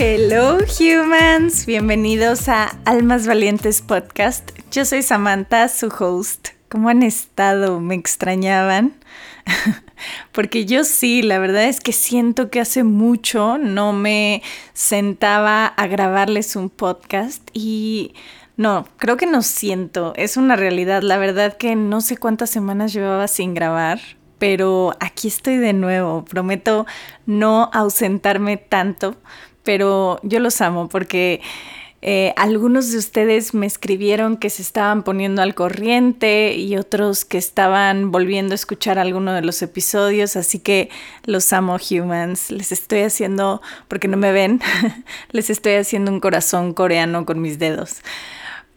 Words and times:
Hello 0.00 0.58
humans, 0.78 1.66
bienvenidos 1.66 2.48
a 2.48 2.66
Almas 2.84 3.26
Valientes 3.26 3.82
Podcast. 3.82 4.52
Yo 4.70 4.84
soy 4.84 5.02
Samantha, 5.02 5.66
su 5.66 5.88
host. 5.88 6.50
¿Cómo 6.68 6.88
han 6.88 7.02
estado? 7.02 7.80
¿Me 7.80 7.96
extrañaban? 7.96 8.94
Porque 10.32 10.66
yo 10.66 10.84
sí, 10.84 11.22
la 11.22 11.40
verdad 11.40 11.64
es 11.64 11.80
que 11.80 11.92
siento 11.92 12.48
que 12.48 12.60
hace 12.60 12.84
mucho 12.84 13.58
no 13.58 13.92
me 13.92 14.40
sentaba 14.72 15.66
a 15.66 15.88
grabarles 15.88 16.54
un 16.54 16.70
podcast 16.70 17.42
y 17.52 18.14
no, 18.56 18.86
creo 18.98 19.16
que 19.16 19.26
no 19.26 19.42
siento, 19.42 20.12
es 20.14 20.36
una 20.36 20.54
realidad. 20.54 21.02
La 21.02 21.18
verdad 21.18 21.56
que 21.56 21.74
no 21.74 22.02
sé 22.02 22.16
cuántas 22.16 22.50
semanas 22.50 22.92
llevaba 22.92 23.26
sin 23.26 23.52
grabar, 23.52 23.98
pero 24.38 24.94
aquí 25.00 25.26
estoy 25.26 25.56
de 25.56 25.72
nuevo. 25.72 26.24
Prometo 26.24 26.86
no 27.26 27.68
ausentarme 27.72 28.58
tanto 28.58 29.16
pero 29.68 30.18
yo 30.22 30.40
los 30.40 30.62
amo 30.62 30.88
porque 30.88 31.42
eh, 32.00 32.32
algunos 32.36 32.90
de 32.90 32.96
ustedes 32.96 33.52
me 33.52 33.66
escribieron 33.66 34.38
que 34.38 34.48
se 34.48 34.62
estaban 34.62 35.02
poniendo 35.02 35.42
al 35.42 35.54
corriente 35.54 36.54
y 36.54 36.78
otros 36.78 37.26
que 37.26 37.36
estaban 37.36 38.10
volviendo 38.10 38.54
a 38.54 38.54
escuchar 38.54 38.98
alguno 38.98 39.34
de 39.34 39.42
los 39.42 39.60
episodios, 39.60 40.36
así 40.36 40.58
que 40.58 40.88
los 41.26 41.52
amo 41.52 41.76
humans. 41.90 42.50
Les 42.50 42.72
estoy 42.72 43.00
haciendo, 43.00 43.60
porque 43.88 44.08
no 44.08 44.16
me 44.16 44.32
ven, 44.32 44.62
les 45.32 45.50
estoy 45.50 45.74
haciendo 45.74 46.12
un 46.12 46.20
corazón 46.20 46.72
coreano 46.72 47.26
con 47.26 47.42
mis 47.42 47.58
dedos. 47.58 48.00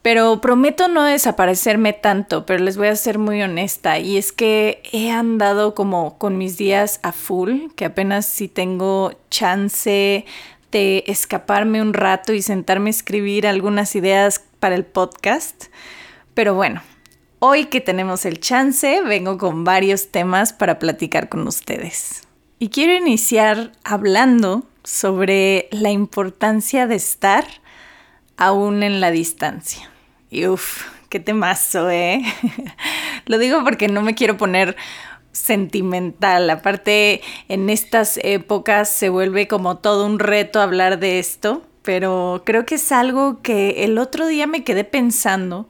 Pero 0.02 0.42
prometo 0.42 0.90
no 0.90 1.04
desaparecerme 1.04 1.94
tanto, 1.94 2.46
pero 2.46 2.62
les 2.62 2.76
voy 2.76 2.88
a 2.88 2.96
ser 2.98 3.18
muy 3.18 3.42
honesta. 3.42 3.98
Y 4.00 4.18
es 4.18 4.34
que 4.34 4.82
he 4.92 5.10
andado 5.10 5.74
como 5.74 6.18
con 6.18 6.38
mis 6.38 6.58
días 6.58 7.00
a 7.02 7.14
full, 7.14 7.68
que 7.78 7.86
apenas 7.86 8.26
si 8.26 8.50
tengo 8.50 9.14
chance 9.30 10.26
de 10.72 11.04
escaparme 11.08 11.82
un 11.82 11.94
rato 11.94 12.34
y 12.34 12.42
sentarme 12.42 12.90
a 12.90 12.92
escribir 12.92 13.46
algunas 13.46 13.96
ideas 13.96 14.44
para 14.60 14.76
el 14.76 14.86
podcast. 14.86 15.66
Pero 16.34 16.56
bueno, 16.56 16.82
hoy 17.40 17.66
que 17.66 17.82
tenemos 17.82 18.26
el 18.26 18.40
chance, 18.40 19.02
vengo 19.02 19.38
con 19.38 19.64
varios 19.64 20.12
temas 20.12 20.54
para 20.54 20.80
platicar 20.80 21.30
con 21.30 21.48
ustedes. 21.48 22.28
Y 22.60 22.70
quiero 22.70 22.94
iniciar 22.94 23.72
hablando 23.84 24.64
sobre 24.84 25.68
la 25.72 25.92
importancia 25.92 26.88
de 26.88 26.96
estar 26.96 27.46
aún 28.38 28.84
en 28.84 29.02
la 29.02 29.12
distancia. 29.12 29.90
Y 30.30 30.48
uff, 30.48 30.86
qué 31.10 31.20
temazo, 31.20 31.90
¿eh? 31.90 32.22
Lo 33.26 33.38
digo 33.38 33.64
porque 33.64 33.88
no 33.88 34.02
me 34.02 34.16
quiero 34.16 34.38
poner 34.38 34.76
sentimental. 35.32 36.50
Aparte, 36.50 37.22
en 37.48 37.70
estas 37.70 38.20
épocas 38.24 38.90
se 38.90 39.10
vuelve 39.10 39.48
como 39.48 39.78
todo 39.78 40.06
un 40.06 40.20
reto 40.20 40.62
hablar 40.62 41.00
de 41.00 41.20
esto, 41.20 41.64
pero 41.82 42.44
creo 42.46 42.66
que 42.66 42.76
es 42.76 42.92
algo 42.92 43.42
que 43.42 43.84
el 43.84 43.98
otro 43.98 44.28
día 44.28 44.48
me 44.48 44.64
quedé 44.64 44.84
pensando 44.84 45.68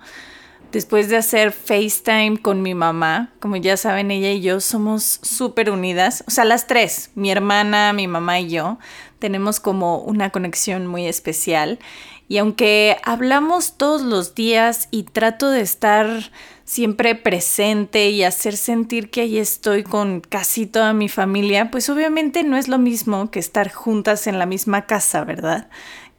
después 0.72 1.09
de 1.09 1.18
hacer 1.18 1.52
FaceTime 1.52 2.38
con 2.42 2.62
mi 2.62 2.73
mamá. 2.73 3.31
Como 3.40 3.58
ya 3.58 3.78
saben, 3.78 4.12
ella 4.12 4.31
y 4.31 4.42
yo 4.42 4.59
somos 4.59 5.20
súper 5.22 5.70
unidas. 5.70 6.23
O 6.28 6.31
sea, 6.31 6.46
las 6.46 6.68
tres, 6.68 7.12
mi 7.16 7.31
hermana, 7.31 7.94
mi 7.94 8.08
mamá 8.08 8.40
y 8.40 8.50
yo, 8.50 8.78
tenemos 9.20 9.59
como 9.59 10.00
una 10.00 10.30
conexión 10.31 10.88
muy 10.88 11.08
especial. 11.08 11.80
Y 12.32 12.38
aunque 12.38 12.96
hablamos 13.04 13.74
todos 13.76 14.04
los 14.04 14.36
días 14.36 14.88
y 14.90 15.04
trato 15.04 15.50
de 15.50 15.60
estar 15.60 16.32
siempre 16.64 17.14
presente 17.14 18.10
y 18.10 18.24
hacer 18.24 18.56
sentir 18.56 19.10
que 19.10 19.20
ahí 19.20 19.38
estoy 19.38 19.84
con 19.84 20.22
casi 20.22 20.66
toda 20.66 20.94
mi 20.94 21.09
familia, 21.09 21.70
pues 21.72 21.90
obviamente 21.90 22.46
no 22.46 22.56
es 22.56 22.70
lo 22.70 22.78
mismo 22.78 23.30
que 23.31 23.40
estar 23.40 23.69
juntas 23.69 24.28
en 24.28 24.40
la 24.40 24.46
misma 24.46 24.86
casa, 24.86 25.25
¿verdad? 25.25 25.68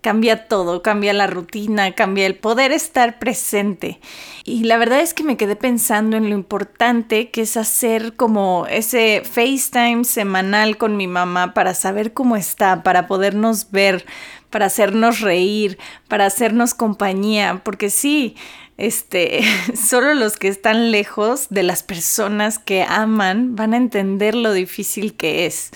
Cambia 0.03 0.49
todo, 0.49 0.83
cambia 0.83 1.15
la 1.15 1.29
rutina, 1.29 1.93
cambia 1.93 2.27
el 2.27 2.35
poder 2.35 2.73
estar 2.73 3.19
presente. 3.19 3.99
Y 4.45 4.65
la 4.65 4.77
verdad 4.77 5.01
es 5.01 5.15
que 5.15 5.25
me 5.25 5.39
quedé 5.39 5.57
pensando 5.57 6.19
en 6.19 6.29
lo 6.29 6.35
importante 6.35 7.31
que 7.31 7.43
es 7.43 7.57
hacer 7.57 8.17
como 8.17 8.67
ese 8.69 9.23
FaceTime 9.25 10.05
semanal 10.05 10.77
con 10.77 10.99
mi 10.99 11.07
mamá 11.07 11.55
para 11.55 11.73
saber 11.73 12.13
cómo 12.13 12.37
está, 12.37 12.83
para 12.83 13.07
podernos 13.07 13.71
ver, 13.71 14.05
para 14.53 14.67
hacernos 14.67 15.21
reír, 15.21 15.79
para 16.07 16.27
hacernos 16.27 16.75
compañía, 16.75 17.63
porque 17.65 17.91
sí, 17.91 18.37
este, 18.77 19.41
solo 19.75 20.15
los 20.15 20.37
que 20.37 20.47
están 20.47 20.93
lejos 20.93 21.49
de 21.51 21.65
las 21.65 21.83
personas 21.83 22.61
que 22.61 22.85
aman 22.85 23.57
van 23.57 23.75
a 23.75 23.79
entender 23.79 24.37
lo 24.37 24.53
difícil 24.53 25.15
que 25.15 25.47
es. 25.47 25.71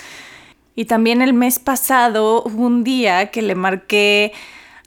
Y 0.77 0.85
también 0.85 1.23
el 1.23 1.33
mes 1.33 1.59
pasado 1.59 2.45
hubo 2.45 2.67
un 2.67 2.85
día 2.85 3.31
que 3.31 3.41
le 3.41 3.55
marqué 3.55 4.33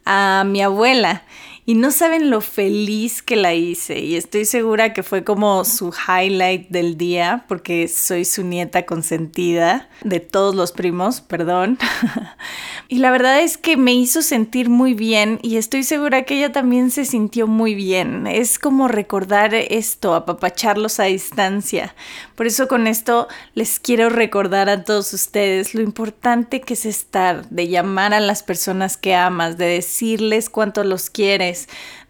a 0.05 0.43
mi 0.45 0.61
abuela 0.61 1.23
y 1.69 1.75
no 1.75 1.91
saben 1.91 2.31
lo 2.31 2.41
feliz 2.41 3.21
que 3.21 3.35
la 3.35 3.53
hice 3.53 3.99
y 3.99 4.15
estoy 4.15 4.45
segura 4.45 4.91
que 4.91 5.03
fue 5.03 5.23
como 5.23 5.63
su 5.65 5.93
highlight 5.93 6.67
del 6.69 6.97
día 6.97 7.45
porque 7.47 7.87
soy 7.87 8.25
su 8.25 8.43
nieta 8.43 8.87
consentida 8.87 9.87
de 10.01 10.19
todos 10.19 10.55
los 10.55 10.71
primos, 10.71 11.21
perdón. 11.21 11.77
y 12.87 12.97
la 12.97 13.11
verdad 13.11 13.41
es 13.41 13.59
que 13.59 13.77
me 13.77 13.93
hizo 13.93 14.23
sentir 14.23 14.67
muy 14.67 14.95
bien 14.95 15.37
y 15.43 15.57
estoy 15.57 15.83
segura 15.83 16.23
que 16.23 16.37
ella 16.37 16.51
también 16.51 16.89
se 16.89 17.05
sintió 17.05 17.45
muy 17.45 17.75
bien. 17.75 18.25
Es 18.25 18.57
como 18.57 18.87
recordar 18.87 19.53
esto, 19.53 20.15
apapacharlos 20.15 20.99
a 20.99 21.03
distancia. 21.03 21.93
Por 22.33 22.47
eso 22.47 22.67
con 22.67 22.87
esto 22.87 23.27
les 23.53 23.79
quiero 23.79 24.09
recordar 24.09 24.69
a 24.69 24.83
todos 24.83 25.13
ustedes 25.13 25.75
lo 25.75 25.81
importante 25.81 26.61
que 26.61 26.73
es 26.73 26.87
estar, 26.87 27.47
de 27.49 27.67
llamar 27.67 28.15
a 28.15 28.19
las 28.19 28.41
personas 28.41 28.97
que 28.97 29.13
amas, 29.13 29.59
de 29.59 29.65
decirles 29.65 30.49
cuánto 30.49 30.83
los 30.83 31.11
quieres 31.11 31.58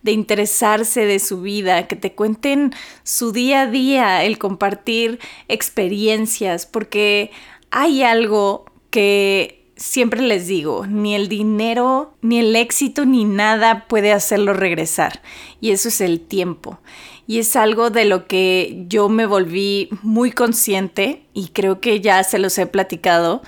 de 0.02 0.12
interesarse 0.12 1.06
de 1.06 1.20
su 1.20 1.42
vida, 1.42 1.88
que 1.88 1.96
te 1.96 2.14
cuenten 2.14 2.74
su 3.04 3.32
día 3.32 3.62
a 3.62 3.68
día, 3.68 4.24
el 4.24 4.38
compartir 4.38 5.20
experiencias, 5.48 6.66
porque 6.66 7.32
hay 7.72 8.04
algo 8.04 8.66
que 8.90 9.60
siempre 9.76 10.22
les 10.22 10.48
digo, 10.48 10.86
ni 10.86 11.16
el 11.16 11.30
dinero, 11.30 12.14
ni 12.22 12.40
el 12.40 12.56
éxito, 12.56 13.06
ni 13.06 13.26
nada 13.26 13.88
puede 13.88 14.12
hacerlo 14.12 14.54
regresar. 14.54 15.22
Y 15.62 15.72
eso 15.72 15.88
es 15.88 16.02
el 16.02 16.20
tiempo. 16.20 16.80
Y 17.28 17.40
es 17.40 17.56
algo 17.56 17.90
de 17.90 18.06
lo 18.06 18.28
que 18.28 18.86
yo 18.88 19.08
me 19.08 19.26
volví 19.26 19.90
muy 20.02 20.32
consciente 20.32 21.24
y 21.34 21.50
creo 21.50 21.80
que 21.80 22.02
ya 22.02 22.24
se 22.24 22.40
los 22.40 22.58
he 22.58 22.66
platicado 22.66 23.42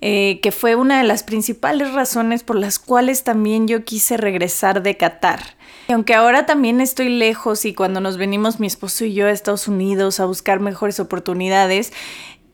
eh, 0.00 0.38
que 0.42 0.52
fue 0.52 0.76
una 0.76 0.98
de 0.98 1.04
las 1.04 1.24
principales 1.24 1.92
razones 1.92 2.44
por 2.44 2.56
las 2.56 2.78
cuales 2.78 3.24
también 3.24 3.66
yo 3.66 3.84
quise 3.84 4.16
regresar 4.16 4.82
de 4.82 4.96
Qatar. 4.96 5.40
Y 5.88 5.92
aunque 5.92 6.14
ahora 6.14 6.46
también 6.46 6.80
estoy 6.80 7.08
lejos 7.08 7.64
y 7.64 7.74
cuando 7.74 8.00
nos 8.00 8.16
venimos 8.16 8.60
mi 8.60 8.66
esposo 8.66 9.04
y 9.04 9.14
yo 9.14 9.26
a 9.26 9.30
Estados 9.30 9.66
Unidos 9.68 10.20
a 10.20 10.26
buscar 10.26 10.60
mejores 10.60 11.00
oportunidades, 11.00 11.92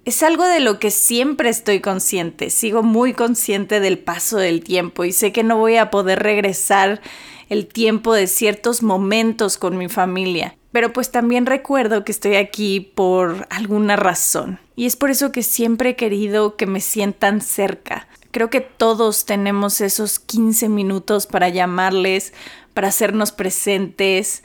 es 0.04 0.22
algo 0.22 0.44
de 0.46 0.60
lo 0.60 0.78
que 0.78 0.90
siempre 0.90 1.48
estoy 1.48 1.80
consciente. 1.80 2.50
Sigo 2.50 2.82
muy 2.82 3.14
consciente 3.14 3.80
del 3.80 3.98
paso 3.98 4.36
del 4.36 4.62
tiempo 4.62 5.04
y 5.04 5.12
sé 5.12 5.32
que 5.32 5.42
no 5.42 5.56
voy 5.56 5.76
a 5.76 5.90
poder 5.90 6.22
regresar 6.22 7.00
el 7.48 7.66
tiempo 7.66 8.12
de 8.12 8.26
ciertos 8.26 8.82
momentos 8.82 9.56
con 9.56 9.78
mi 9.78 9.88
familia. 9.88 10.56
Pero 10.72 10.92
pues 10.92 11.10
también 11.10 11.46
recuerdo 11.46 12.04
que 12.04 12.12
estoy 12.12 12.36
aquí 12.36 12.80
por 12.80 13.46
alguna 13.48 13.96
razón. 13.96 14.58
Y 14.76 14.86
es 14.86 14.96
por 14.96 15.10
eso 15.10 15.30
que 15.32 15.42
siempre 15.42 15.90
he 15.90 15.96
querido 15.96 16.56
que 16.56 16.66
me 16.66 16.80
sientan 16.80 17.40
cerca. 17.40 18.08
Creo 18.32 18.50
que 18.50 18.60
todos 18.60 19.24
tenemos 19.24 19.80
esos 19.80 20.18
15 20.18 20.68
minutos 20.68 21.26
para 21.26 21.48
llamarles, 21.48 22.32
para 22.74 22.88
hacernos 22.88 23.30
presentes, 23.30 24.42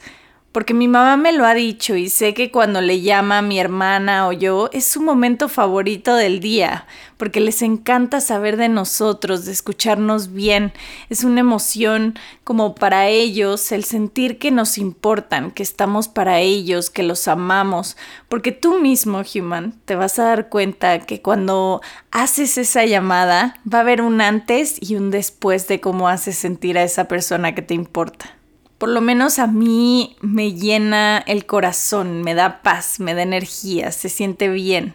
porque 0.52 0.74
mi 0.74 0.88
mamá 0.88 1.16
me 1.16 1.32
lo 1.32 1.46
ha 1.46 1.54
dicho 1.54 1.94
y 1.94 2.08
sé 2.08 2.34
que 2.34 2.50
cuando 2.50 2.80
le 2.80 3.02
llama 3.02 3.38
a 3.38 3.42
mi 3.42 3.60
hermana 3.60 4.26
o 4.26 4.32
yo 4.32 4.68
es 4.72 4.84
su 4.84 5.00
momento 5.00 5.48
favorito 5.48 6.16
del 6.16 6.40
día, 6.40 6.86
porque 7.16 7.40
les 7.40 7.62
encanta 7.62 8.20
saber 8.20 8.56
de 8.56 8.68
nosotros, 8.68 9.44
de 9.44 9.52
escucharnos 9.52 10.32
bien. 10.32 10.72
Es 11.08 11.22
una 11.22 11.40
emoción 11.40 12.18
como 12.42 12.74
para 12.74 13.06
ellos 13.06 13.70
el 13.70 13.84
sentir 13.84 14.38
que 14.38 14.50
nos 14.50 14.76
importan, 14.76 15.52
que 15.52 15.62
estamos 15.62 16.08
para 16.08 16.40
ellos, 16.40 16.90
que 16.90 17.04
los 17.04 17.28
amamos, 17.28 17.96
porque 18.28 18.50
tú 18.50 18.80
mismo, 18.80 19.22
Human, 19.32 19.74
te 19.84 19.94
vas 19.94 20.18
a 20.18 20.24
dar 20.24 20.48
cuenta 20.48 20.98
que 20.98 21.22
cuando 21.22 21.80
haces 22.10 22.58
esa 22.58 22.84
llamada 22.84 23.60
va 23.72 23.78
a 23.78 23.82
haber 23.82 24.02
un 24.02 24.20
antes 24.20 24.78
y 24.80 24.96
un 24.96 25.12
después 25.12 25.68
de 25.68 25.80
cómo 25.80 26.08
haces 26.08 26.36
sentir 26.36 26.76
a 26.76 26.82
esa 26.82 27.06
persona 27.06 27.54
que 27.54 27.62
te 27.62 27.74
importa 27.74 28.39
por 28.80 28.88
lo 28.88 29.02
menos 29.02 29.38
a 29.38 29.46
mí 29.46 30.16
me 30.22 30.54
llena 30.54 31.22
el 31.26 31.44
corazón, 31.44 32.22
me 32.22 32.34
da 32.34 32.62
paz, 32.62 32.98
me 32.98 33.12
da 33.12 33.20
energía, 33.20 33.92
se 33.92 34.08
siente 34.08 34.48
bien. 34.48 34.94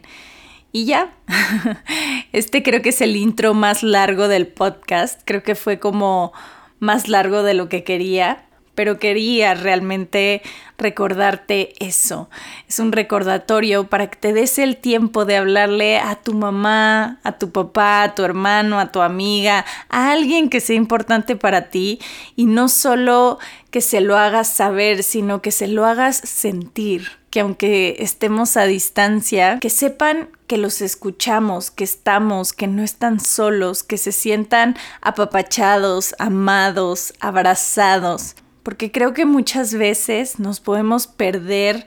Y 0.72 0.86
ya, 0.86 1.14
este 2.32 2.64
creo 2.64 2.82
que 2.82 2.90
es 2.90 3.02
el 3.02 3.16
intro 3.16 3.54
más 3.54 3.84
largo 3.84 4.28
del 4.28 4.48
podcast, 4.48 5.22
creo 5.24 5.44
que 5.44 5.54
fue 5.54 5.78
como 5.78 6.34
más 6.80 7.08
largo 7.10 7.44
de 7.44 7.54
lo 7.54 7.70
que 7.70 7.84
quería, 7.84 8.46
pero 8.74 9.00
quería 9.00 9.54
realmente 9.54 10.42
recordarte 10.78 11.74
eso. 11.84 12.30
Es 12.68 12.80
un 12.80 12.92
recordatorio 12.92 13.88
para 13.88 14.08
que 14.08 14.18
te 14.18 14.34
des 14.34 14.60
el 14.60 14.78
tiempo 14.78 15.26
de 15.26 15.38
hablarle 15.38 15.98
a 15.98 16.16
tu 16.16 16.34
mamá, 16.34 17.20
a 17.24 17.38
tu 17.38 17.52
papá, 17.52 18.04
a 18.04 18.16
tu 18.16 18.24
hermano, 18.24 18.80
a 18.80 18.92
tu 18.92 19.02
amiga, 19.02 19.66
a 19.90 20.12
alguien 20.12 20.50
que 20.50 20.60
sea 20.60 20.76
importante 20.76 21.36
para 21.36 21.70
ti 21.70 22.00
y 22.36 22.46
no 22.46 22.68
solo 22.68 23.40
que 23.76 23.82
se 23.82 24.00
lo 24.00 24.18
hagas 24.18 24.48
saber, 24.48 25.04
sino 25.04 25.42
que 25.42 25.52
se 25.52 25.68
lo 25.68 25.84
hagas 25.84 26.16
sentir 26.16 27.10
que 27.30 27.42
aunque 27.42 27.98
estemos 28.00 28.56
a 28.56 28.64
distancia, 28.64 29.60
que 29.60 29.70
sepan 29.70 30.30
que 30.48 30.58
los 30.58 30.80
escuchamos, 30.80 31.72
que 31.72 31.84
estamos, 31.84 32.54
que 32.54 32.68
no 32.68 32.84
están 32.84 33.20
solos, 33.20 33.84
que 33.84 33.98
se 33.98 34.14
sientan 34.14 34.78
apapachados, 35.02 36.16
amados, 36.20 37.14
abrazados. 37.20 38.38
Porque 38.64 38.94
creo 38.94 39.14
que 39.14 39.26
muchas 39.26 39.74
veces 39.74 40.40
nos 40.40 40.62
podemos 40.62 41.08
perder 41.08 41.86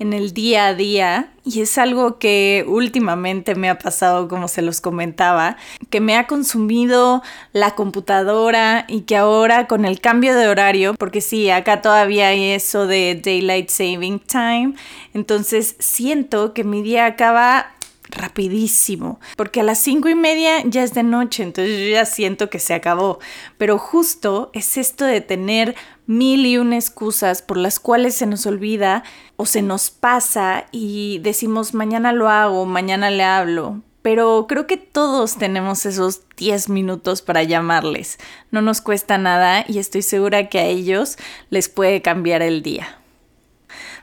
en 0.00 0.14
el 0.14 0.32
día 0.32 0.66
a 0.66 0.74
día 0.74 1.28
y 1.44 1.60
es 1.60 1.76
algo 1.78 2.18
que 2.18 2.64
últimamente 2.66 3.54
me 3.54 3.68
ha 3.68 3.78
pasado 3.78 4.28
como 4.28 4.48
se 4.48 4.62
los 4.62 4.80
comentaba, 4.80 5.58
que 5.90 6.00
me 6.00 6.16
ha 6.16 6.26
consumido 6.26 7.22
la 7.52 7.74
computadora 7.74 8.86
y 8.88 9.02
que 9.02 9.16
ahora 9.16 9.66
con 9.68 9.84
el 9.84 10.00
cambio 10.00 10.34
de 10.34 10.48
horario, 10.48 10.94
porque 10.94 11.20
sí, 11.20 11.50
acá 11.50 11.82
todavía 11.82 12.28
hay 12.28 12.50
eso 12.50 12.86
de 12.86 13.20
Daylight 13.22 13.68
Saving 13.68 14.20
Time, 14.20 14.74
entonces 15.12 15.76
siento 15.78 16.54
que 16.54 16.64
mi 16.64 16.82
día 16.82 17.04
acaba 17.04 17.74
rapidísimo, 18.20 19.20
porque 19.36 19.60
a 19.60 19.64
las 19.64 19.78
cinco 19.78 20.08
y 20.08 20.14
media 20.14 20.62
ya 20.64 20.82
es 20.82 20.94
de 20.94 21.02
noche, 21.02 21.42
entonces 21.42 21.78
yo 21.78 21.92
ya 21.92 22.04
siento 22.04 22.50
que 22.50 22.58
se 22.58 22.74
acabó, 22.74 23.18
pero 23.58 23.78
justo 23.78 24.50
es 24.52 24.76
esto 24.76 25.04
de 25.04 25.20
tener 25.20 25.74
mil 26.06 26.44
y 26.44 26.58
una 26.58 26.76
excusas 26.76 27.42
por 27.42 27.56
las 27.56 27.78
cuales 27.80 28.14
se 28.14 28.26
nos 28.26 28.46
olvida 28.46 29.04
o 29.36 29.46
se 29.46 29.62
nos 29.62 29.90
pasa 29.90 30.66
y 30.72 31.18
decimos 31.22 31.74
mañana 31.74 32.12
lo 32.12 32.28
hago, 32.28 32.66
mañana 32.66 33.10
le 33.10 33.24
hablo, 33.24 33.80
pero 34.02 34.46
creo 34.48 34.66
que 34.66 34.76
todos 34.76 35.36
tenemos 35.36 35.84
esos 35.86 36.22
10 36.36 36.68
minutos 36.70 37.22
para 37.22 37.42
llamarles. 37.42 38.18
No 38.50 38.62
nos 38.62 38.80
cuesta 38.80 39.18
nada 39.18 39.64
y 39.68 39.78
estoy 39.78 40.02
segura 40.02 40.48
que 40.48 40.58
a 40.58 40.64
ellos 40.64 41.18
les 41.50 41.68
puede 41.68 42.00
cambiar 42.00 42.42
el 42.42 42.62
día. 42.62 42.99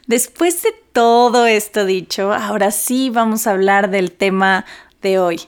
Después 0.08 0.64
de 0.64 0.74
todo 0.94 1.48
esto 1.48 1.86
dicho, 1.86 2.34
ahora 2.34 2.72
sí 2.72 3.10
vamos 3.10 3.46
a 3.46 3.52
hablar 3.52 3.90
del 3.90 4.14
tema 4.14 4.66
de 5.02 5.20
hoy. 5.20 5.42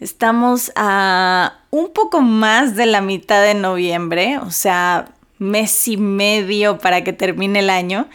Estamos 0.00 0.72
a 0.76 1.58
un 1.70 1.92
poco 1.92 2.22
más 2.22 2.74
de 2.74 2.86
la 2.86 3.02
mitad 3.02 3.42
de 3.42 3.52
noviembre, 3.52 4.38
o 4.38 4.50
sea, 4.50 5.12
mes 5.38 5.88
y 5.88 5.98
medio 5.98 6.78
para 6.78 7.04
que 7.04 7.12
termine 7.12 7.58
el 7.58 7.68
año. 7.68 8.08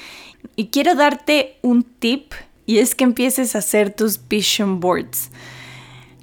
Y 0.56 0.70
quiero 0.70 0.96
darte 0.96 1.58
un 1.62 1.84
tip 1.84 2.34
y 2.66 2.80
es 2.80 2.96
que 2.96 3.04
empieces 3.04 3.56
a 3.56 3.60
hacer 3.60 3.94
tus 3.94 4.20
vision 4.28 4.80
boards. 4.80 5.30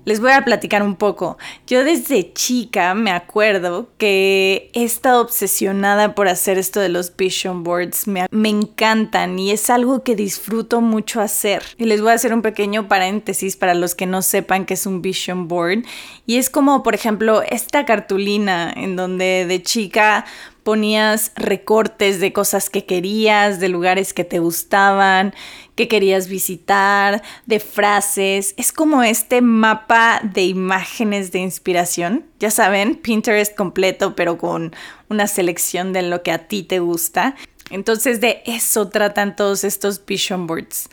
Les 0.06 0.18
voy 0.18 0.32
a 0.32 0.44
platicar 0.44 0.82
un 0.82 0.96
poco. 0.96 1.36
Yo 1.66 1.84
desde 1.84 2.32
chica 2.32 2.94
me 2.94 3.10
acuerdo 3.10 3.90
que 3.98 4.70
he 4.72 4.82
estado 4.82 5.20
obsesionada 5.20 6.14
por 6.14 6.26
hacer 6.28 6.56
esto 6.56 6.80
de 6.80 6.88
los 6.88 7.14
vision 7.14 7.62
boards. 7.62 8.06
Me, 8.06 8.26
me, 8.30 8.48
encantan 8.48 9.38
y 9.38 9.50
es 9.50 9.68
algo 9.68 10.02
que 10.02 10.16
disfruto 10.16 10.80
mucho 10.80 11.20
hacer. 11.20 11.62
Y 11.76 11.84
les 11.84 12.00
voy 12.00 12.12
a 12.12 12.14
hacer 12.14 12.32
un 12.32 12.40
pequeño 12.40 12.88
paréntesis 12.88 13.56
para 13.56 13.74
los 13.74 13.94
que 13.94 14.06
no 14.06 14.22
sepan 14.22 14.64
qué 14.64 14.74
es 14.74 14.86
un 14.86 15.02
vision 15.02 15.48
board. 15.48 15.84
Y 16.26 16.38
es 16.38 16.48
como, 16.48 16.82
por 16.82 16.94
ejemplo, 16.94 17.42
esta 17.42 17.84
cartulina 17.84 18.72
en 18.74 18.96
donde 18.96 19.44
de 19.46 19.62
chica 19.62 20.24
ponías 20.70 21.32
recortes 21.34 22.20
de 22.20 22.32
cosas 22.32 22.70
que 22.70 22.86
querías, 22.86 23.58
de 23.58 23.68
lugares 23.68 24.14
que 24.14 24.22
te 24.22 24.38
gustaban, 24.38 25.34
que 25.74 25.88
querías 25.88 26.28
visitar, 26.28 27.24
de 27.46 27.58
frases. 27.58 28.54
Es 28.56 28.70
como 28.70 29.02
este 29.02 29.40
mapa 29.40 30.20
de 30.22 30.44
imágenes 30.44 31.32
de 31.32 31.40
inspiración. 31.40 32.24
Ya 32.38 32.52
saben, 32.52 32.94
Pinterest 32.94 33.56
completo, 33.56 34.14
pero 34.14 34.38
con 34.38 34.72
una 35.08 35.26
selección 35.26 35.92
de 35.92 36.02
lo 36.02 36.22
que 36.22 36.30
a 36.30 36.46
ti 36.46 36.62
te 36.62 36.78
gusta. 36.78 37.34
Entonces 37.70 38.20
de 38.20 38.40
eso 38.46 38.90
tratan 38.90 39.34
todos 39.34 39.64
estos 39.64 40.06
vision 40.06 40.46
boards. 40.46 40.88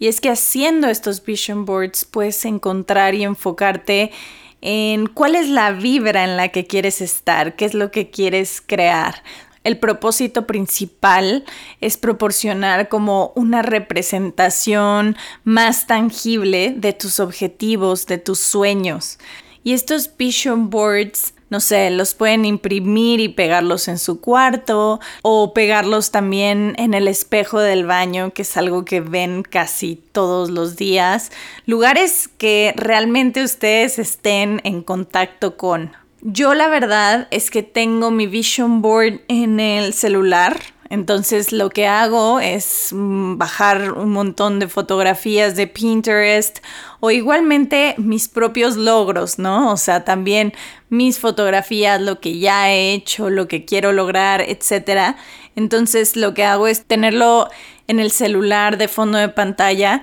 Y 0.00 0.08
es 0.08 0.20
que 0.20 0.30
haciendo 0.30 0.88
estos 0.88 1.24
vision 1.24 1.64
boards 1.66 2.04
puedes 2.04 2.44
encontrar 2.44 3.14
y 3.14 3.22
enfocarte 3.22 4.10
en 4.60 5.06
cuál 5.06 5.34
es 5.34 5.48
la 5.48 5.72
vibra 5.72 6.24
en 6.24 6.36
la 6.36 6.48
que 6.48 6.66
quieres 6.66 7.00
estar, 7.00 7.56
qué 7.56 7.64
es 7.64 7.74
lo 7.74 7.90
que 7.90 8.10
quieres 8.10 8.62
crear. 8.64 9.22
El 9.62 9.78
propósito 9.78 10.46
principal 10.46 11.44
es 11.80 11.98
proporcionar 11.98 12.88
como 12.88 13.32
una 13.36 13.60
representación 13.60 15.16
más 15.44 15.86
tangible 15.86 16.72
de 16.76 16.94
tus 16.94 17.20
objetivos, 17.20 18.06
de 18.06 18.18
tus 18.18 18.38
sueños. 18.38 19.18
Y 19.62 19.74
estos 19.74 20.16
vision 20.16 20.70
boards 20.70 21.34
no 21.50 21.60
sé, 21.60 21.90
los 21.90 22.14
pueden 22.14 22.44
imprimir 22.44 23.20
y 23.20 23.28
pegarlos 23.28 23.88
en 23.88 23.98
su 23.98 24.20
cuarto 24.20 25.00
o 25.22 25.52
pegarlos 25.52 26.10
también 26.10 26.74
en 26.78 26.94
el 26.94 27.08
espejo 27.08 27.58
del 27.58 27.84
baño, 27.84 28.32
que 28.32 28.42
es 28.42 28.56
algo 28.56 28.84
que 28.84 29.00
ven 29.00 29.42
casi 29.42 29.96
todos 30.12 30.48
los 30.48 30.76
días. 30.76 31.32
Lugares 31.66 32.28
que 32.38 32.72
realmente 32.76 33.42
ustedes 33.42 33.98
estén 33.98 34.60
en 34.64 34.82
contacto 34.82 35.56
con. 35.56 35.92
Yo 36.22 36.54
la 36.54 36.68
verdad 36.68 37.28
es 37.30 37.50
que 37.50 37.62
tengo 37.62 38.10
mi 38.10 38.26
vision 38.26 38.80
board 38.80 39.20
en 39.28 39.58
el 39.58 39.92
celular 39.92 40.60
entonces 40.90 41.52
lo 41.52 41.70
que 41.70 41.86
hago 41.86 42.40
es 42.40 42.92
mm, 42.92 43.38
bajar 43.38 43.92
un 43.92 44.10
montón 44.10 44.58
de 44.58 44.66
fotografías 44.66 45.54
de 45.54 45.68
Pinterest 45.68 46.58
o 47.00 47.10
igualmente 47.10 47.94
mis 47.98 48.28
propios 48.28 48.76
logros, 48.76 49.38
¿no? 49.38 49.72
O 49.72 49.76
sea, 49.76 50.04
también 50.04 50.52
mis 50.88 51.18
fotografías, 51.18 52.00
lo 52.00 52.20
que 52.20 52.38
ya 52.38 52.70
he 52.70 52.92
hecho, 52.92 53.30
lo 53.30 53.48
que 53.48 53.64
quiero 53.64 53.92
lograr, 53.92 54.42
etc. 54.42 55.16
Entonces 55.56 56.16
lo 56.16 56.34
que 56.34 56.44
hago 56.44 56.66
es 56.66 56.84
tenerlo 56.84 57.48
en 57.88 57.98
el 58.00 58.10
celular 58.10 58.78
de 58.78 58.88
fondo 58.88 59.18
de 59.18 59.28
pantalla 59.28 60.02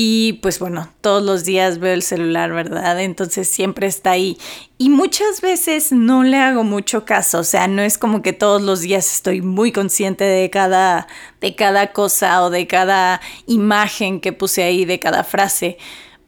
y 0.00 0.34
pues 0.34 0.60
bueno, 0.60 0.88
todos 1.00 1.24
los 1.24 1.44
días 1.44 1.80
veo 1.80 1.92
el 1.92 2.04
celular, 2.04 2.52
¿verdad? 2.52 3.00
Entonces 3.00 3.48
siempre 3.48 3.88
está 3.88 4.12
ahí. 4.12 4.38
Y 4.78 4.90
muchas 4.90 5.40
veces 5.40 5.90
no 5.90 6.22
le 6.22 6.36
hago 6.36 6.62
mucho 6.62 7.04
caso, 7.04 7.40
o 7.40 7.44
sea, 7.44 7.66
no 7.66 7.82
es 7.82 7.98
como 7.98 8.22
que 8.22 8.32
todos 8.32 8.62
los 8.62 8.82
días 8.82 9.12
estoy 9.12 9.42
muy 9.42 9.72
consciente 9.72 10.22
de 10.22 10.50
cada, 10.50 11.08
de 11.40 11.56
cada 11.56 11.92
cosa 11.92 12.44
o 12.44 12.50
de 12.50 12.68
cada 12.68 13.20
imagen 13.48 14.20
que 14.20 14.32
puse 14.32 14.62
ahí, 14.62 14.84
de 14.84 15.00
cada 15.00 15.24
frase. 15.24 15.78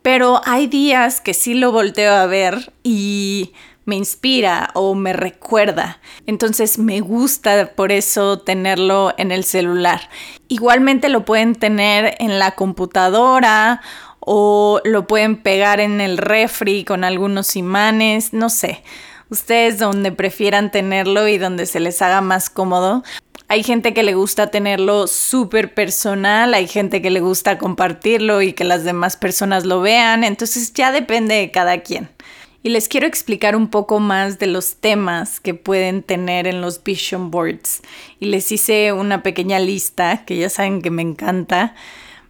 Pero 0.03 0.41
hay 0.45 0.67
días 0.67 1.21
que 1.21 1.35
sí 1.35 1.55
lo 1.55 1.73
volteo 1.73 2.13
a 2.13 2.27
ver 2.27 2.73
y 2.83 3.53
me 3.85 3.97
inspira 3.97 4.71
o 4.75 4.95
me 4.95 5.13
recuerda. 5.13 6.01
Entonces 6.27 6.79
me 6.79 7.01
gusta 7.01 7.73
por 7.75 7.93
eso 7.93 8.39
tenerlo 8.39 9.13
en 9.19 9.33
el 9.33 9.45
celular. 9.45 10.09
Igualmente 10.49 11.09
lo 11.09 11.25
pueden 11.25 11.55
tener 11.55 12.15
en 12.19 12.39
la 12.39 12.53
computadora 12.53 13.81
o 14.21 14.81
lo 14.85 15.07
pueden 15.07 15.43
pegar 15.43 15.81
en 15.81 16.01
el 16.01 16.19
refri 16.19 16.85
con 16.85 17.05
algunos 17.05 17.57
imanes, 17.57 18.33
no 18.33 18.49
sé. 18.49 18.83
Ustedes 19.29 19.79
donde 19.79 20.13
prefieran 20.13 20.71
tenerlo 20.71 21.29
y 21.29 21.39
donde 21.39 21.67
se 21.67 21.81
les 21.81 22.03
haga 22.03 22.21
más 22.21 22.51
cómodo. 22.51 23.03
Hay 23.51 23.65
gente 23.65 23.93
que 23.93 24.05
le 24.05 24.15
gusta 24.15 24.47
tenerlo 24.53 25.09
súper 25.09 25.75
personal, 25.75 26.55
hay 26.55 26.69
gente 26.69 27.03
que 27.03 27.11
le 27.11 27.19
gusta 27.19 27.59
compartirlo 27.59 28.43
y 28.43 28.53
que 28.53 28.63
las 28.63 28.85
demás 28.85 29.17
personas 29.17 29.65
lo 29.65 29.81
vean, 29.81 30.23
entonces 30.23 30.73
ya 30.73 30.93
depende 30.93 31.35
de 31.35 31.51
cada 31.51 31.81
quien 31.81 32.11
y 32.63 32.69
les 32.69 32.87
quiero 32.87 33.09
explicar 33.09 33.57
un 33.57 33.67
poco 33.67 33.99
más 33.99 34.39
de 34.39 34.47
los 34.47 34.77
temas 34.77 35.41
que 35.41 35.55
pueden 35.55 36.05
tener 36.05 36.47
en 36.47 36.61
los 36.61 36.85
vision 36.85 37.33
boards. 37.33 37.83
Y 38.21 38.27
les 38.27 38.53
hice 38.53 38.93
una 38.93 39.25
pequeña 39.25 39.59
lista 39.59 40.25
que 40.25 40.37
ya 40.37 40.49
saben 40.49 40.81
que 40.81 40.91
me 40.91 41.03
encanta. 41.03 41.75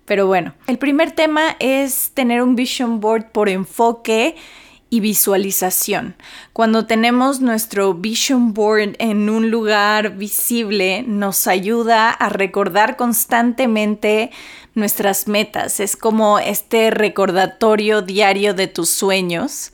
Pero 0.06 0.26
bueno, 0.26 0.54
el 0.68 0.78
primer 0.78 1.12
tema 1.12 1.56
es 1.58 2.12
tener 2.14 2.42
un 2.42 2.56
vision 2.56 3.00
board 3.00 3.26
por 3.32 3.50
enfoque 3.50 4.36
y 4.90 5.00
visualización. 5.00 6.16
Cuando 6.52 6.86
tenemos 6.86 7.40
nuestro 7.40 7.94
vision 7.94 8.52
board 8.52 8.96
en 8.98 9.30
un 9.30 9.50
lugar 9.50 10.16
visible, 10.16 11.04
nos 11.06 11.46
ayuda 11.46 12.10
a 12.10 12.28
recordar 12.28 12.96
constantemente 12.96 14.32
nuestras 14.74 15.28
metas. 15.28 15.78
Es 15.78 15.96
como 15.96 16.40
este 16.40 16.90
recordatorio 16.90 18.02
diario 18.02 18.52
de 18.52 18.66
tus 18.66 18.90
sueños. 18.90 19.72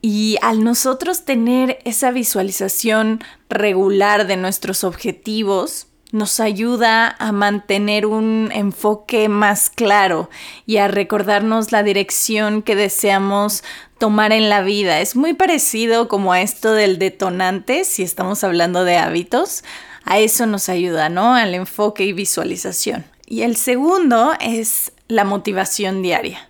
Y 0.00 0.38
al 0.40 0.62
nosotros 0.62 1.24
tener 1.24 1.80
esa 1.84 2.12
visualización 2.12 3.24
regular 3.48 4.28
de 4.28 4.36
nuestros 4.36 4.84
objetivos, 4.84 5.88
nos 6.12 6.38
ayuda 6.38 7.16
a 7.18 7.32
mantener 7.32 8.06
un 8.06 8.50
enfoque 8.52 9.28
más 9.28 9.70
claro 9.70 10.30
y 10.64 10.76
a 10.76 10.88
recordarnos 10.88 11.72
la 11.72 11.82
dirección 11.82 12.62
que 12.62 12.76
deseamos 12.76 13.64
tomar 13.98 14.32
en 14.32 14.48
la 14.48 14.62
vida. 14.62 15.00
Es 15.00 15.16
muy 15.16 15.34
parecido 15.34 16.08
como 16.08 16.32
a 16.32 16.40
esto 16.40 16.72
del 16.72 16.98
detonante, 16.98 17.84
si 17.84 18.02
estamos 18.02 18.44
hablando 18.44 18.84
de 18.84 18.98
hábitos. 18.98 19.64
a 20.04 20.20
eso 20.20 20.46
nos 20.46 20.68
ayuda, 20.68 21.08
¿no? 21.08 21.34
Al 21.34 21.52
enfoque 21.54 22.04
y 22.04 22.12
visualización. 22.12 23.04
Y 23.26 23.42
el 23.42 23.56
segundo 23.56 24.34
es 24.40 24.92
la 25.08 25.24
motivación 25.24 26.00
diaria. 26.00 26.48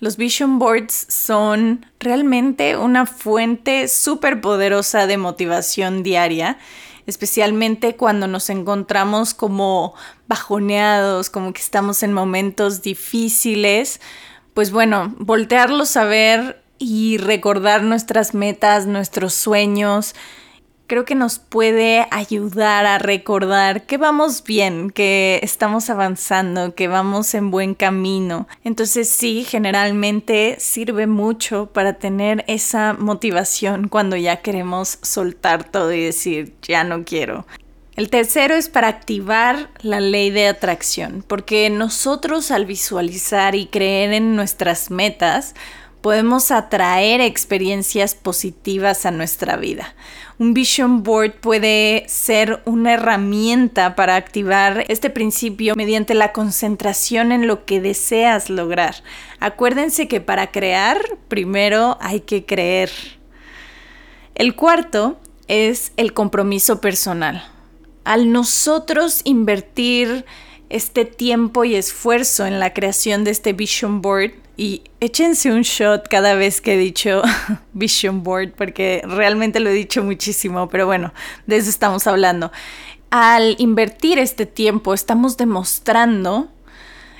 Los 0.00 0.16
vision 0.16 0.58
boards 0.58 1.06
son 1.08 1.86
realmente 2.00 2.76
una 2.76 3.04
fuente 3.06 3.88
súper 3.88 4.40
poderosa 4.40 5.06
de 5.06 5.18
motivación 5.18 6.02
diaria, 6.02 6.58
especialmente 7.06 7.94
cuando 7.96 8.26
nos 8.26 8.48
encontramos 8.48 9.34
como 9.34 9.94
bajoneados, 10.26 11.28
como 11.28 11.52
que 11.52 11.60
estamos 11.60 12.02
en 12.02 12.14
momentos 12.14 12.80
difíciles. 12.80 14.00
Pues 14.54 14.70
bueno, 14.70 15.14
voltearlos 15.18 15.96
a 15.98 16.04
ver 16.04 16.63
y 16.84 17.16
recordar 17.16 17.82
nuestras 17.82 18.34
metas, 18.34 18.86
nuestros 18.86 19.32
sueños, 19.32 20.14
creo 20.86 21.06
que 21.06 21.14
nos 21.14 21.38
puede 21.38 22.06
ayudar 22.10 22.84
a 22.84 22.98
recordar 22.98 23.86
que 23.86 23.96
vamos 23.96 24.44
bien, 24.44 24.90
que 24.90 25.40
estamos 25.42 25.88
avanzando, 25.88 26.74
que 26.74 26.86
vamos 26.86 27.32
en 27.34 27.50
buen 27.50 27.74
camino. 27.74 28.46
Entonces 28.64 29.08
sí, 29.08 29.44
generalmente 29.48 30.56
sirve 30.58 31.06
mucho 31.06 31.70
para 31.72 31.94
tener 31.94 32.44
esa 32.48 32.92
motivación 32.92 33.88
cuando 33.88 34.16
ya 34.16 34.42
queremos 34.42 34.98
soltar 35.00 35.64
todo 35.64 35.90
y 35.90 36.04
decir, 36.04 36.52
ya 36.60 36.84
no 36.84 37.04
quiero. 37.04 37.46
El 37.96 38.10
tercero 38.10 38.56
es 38.56 38.68
para 38.68 38.88
activar 38.88 39.70
la 39.80 40.00
ley 40.00 40.30
de 40.30 40.48
atracción, 40.48 41.24
porque 41.26 41.70
nosotros 41.70 42.50
al 42.50 42.66
visualizar 42.66 43.54
y 43.54 43.66
creer 43.66 44.12
en 44.12 44.34
nuestras 44.34 44.90
metas, 44.90 45.54
podemos 46.04 46.50
atraer 46.50 47.22
experiencias 47.22 48.14
positivas 48.14 49.06
a 49.06 49.10
nuestra 49.10 49.56
vida. 49.56 49.94
Un 50.38 50.52
vision 50.52 51.02
board 51.02 51.32
puede 51.40 52.04
ser 52.08 52.60
una 52.66 52.92
herramienta 52.92 53.96
para 53.96 54.16
activar 54.16 54.84
este 54.88 55.08
principio 55.08 55.74
mediante 55.74 56.12
la 56.12 56.32
concentración 56.32 57.32
en 57.32 57.46
lo 57.46 57.64
que 57.64 57.80
deseas 57.80 58.50
lograr. 58.50 58.96
Acuérdense 59.40 60.06
que 60.06 60.20
para 60.20 60.50
crear, 60.50 61.00
primero 61.28 61.96
hay 62.02 62.20
que 62.20 62.44
creer. 62.44 62.90
El 64.34 64.54
cuarto 64.54 65.18
es 65.48 65.92
el 65.96 66.12
compromiso 66.12 66.82
personal. 66.82 67.48
Al 68.04 68.30
nosotros 68.30 69.22
invertir 69.24 70.26
este 70.68 71.06
tiempo 71.06 71.64
y 71.64 71.76
esfuerzo 71.76 72.44
en 72.44 72.60
la 72.60 72.74
creación 72.74 73.24
de 73.24 73.30
este 73.30 73.54
vision 73.54 74.02
board, 74.02 74.43
y 74.56 74.82
échense 75.00 75.50
un 75.52 75.62
shot 75.62 76.08
cada 76.08 76.34
vez 76.34 76.60
que 76.60 76.74
he 76.74 76.78
dicho 76.78 77.22
Vision 77.72 78.22
Board, 78.22 78.52
porque 78.56 79.02
realmente 79.04 79.60
lo 79.60 79.70
he 79.70 79.74
dicho 79.74 80.02
muchísimo, 80.02 80.68
pero 80.68 80.86
bueno, 80.86 81.12
de 81.46 81.56
eso 81.56 81.70
estamos 81.70 82.06
hablando. 82.06 82.52
Al 83.10 83.56
invertir 83.58 84.18
este 84.18 84.46
tiempo, 84.46 84.94
estamos 84.94 85.36
demostrando 85.36 86.48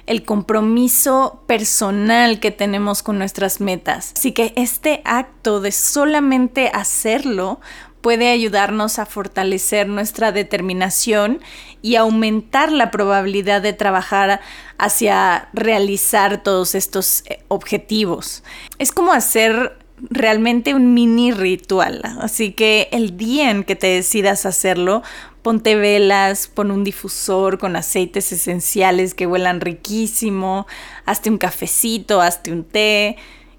el 0.07 0.25
compromiso 0.25 1.43
personal 1.47 2.41
que 2.41 2.51
tenemos 2.51 3.03
con 3.03 3.19
nuestras 3.19 3.61
metas. 3.61 4.13
Así 4.17 4.33
que 4.33 4.53
este 4.57 5.01
acto 5.05 5.61
de 5.61 5.73
solamente 5.73 6.71
hacerlo 6.73 7.61
puede 8.05 8.29
ayudarnos 8.29 8.99
a 8.99 9.07
fortalecer 9.07 9.89
nuestra 9.89 10.31
determinación 10.31 11.41
y 11.81 11.97
aumentar 11.97 12.71
la 12.71 12.91
probabilidad 12.91 13.63
de 13.63 13.73
trabajar 13.73 14.43
hacia 14.77 15.49
realizar 15.55 16.43
todos 16.43 16.75
estos 16.75 17.23
eh, 17.25 17.43
objetivos. 17.49 18.45
Es 18.79 18.93
como 18.93 19.15
hacer 19.15 19.79
realmente 20.11 20.75
un 20.75 20.93
mini 20.93 21.33
ritual, 21.33 22.03
así 22.21 22.53
que 22.53 22.89
el 22.93 23.17
día 23.17 23.51
en 23.51 23.65
que 23.65 23.75
te 23.75 23.87
decidas 23.87 24.45
hacerlo, 24.45 25.03
ponte 25.41 25.75
velas, 25.75 26.49
pon 26.49 26.71
un 26.71 26.85
difusor 26.85 27.59
con 27.59 27.75
aceites 27.75 28.33
esenciales 28.33 29.15
que 29.15 29.27
huelan 29.27 29.63
riquísimo, 29.63 30.67
hazte 31.07 31.31
un 31.31 31.39
cafecito, 31.39 32.21
hazte 32.21 32.53
un 32.53 32.65
té 32.65 33.17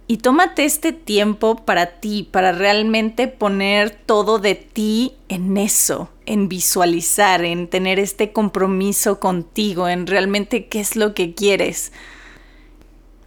y 0.07 0.17
tómate 0.17 0.65
este 0.65 0.91
tiempo 0.91 1.65
para 1.65 1.99
ti, 1.99 2.27
para 2.29 2.51
realmente 2.51 3.27
poner 3.27 3.89
todo 3.89 4.37
de 4.37 4.53
ti 4.55 5.13
en 5.29 5.57
eso, 5.57 6.09
en 6.25 6.47
visualizar, 6.47 7.43
en 7.43 7.67
tener 7.67 7.99
este 7.99 8.31
compromiso 8.31 9.19
contigo, 9.19 9.89
en 9.89 10.05
realmente 10.05 10.67
qué 10.67 10.79
es 10.79 10.95
lo 10.95 11.15
que 11.15 11.33
quieres. 11.33 11.91